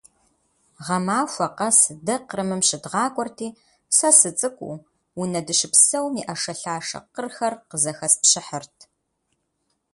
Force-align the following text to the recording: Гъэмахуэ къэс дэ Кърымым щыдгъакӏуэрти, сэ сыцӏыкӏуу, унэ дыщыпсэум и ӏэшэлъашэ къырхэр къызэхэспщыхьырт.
Гъэмахуэ 0.85 1.47
къэс 1.57 1.79
дэ 2.05 2.15
Кърымым 2.27 2.61
щыдгъакӏуэрти, 2.67 3.47
сэ 3.97 4.09
сыцӏыкӏуу, 4.19 4.75
унэ 5.21 5.39
дыщыпсэум 5.45 6.13
и 6.21 6.23
ӏэшэлъашэ 6.27 6.99
къырхэр 7.13 7.53
къызэхэспщыхьырт. 7.69 8.77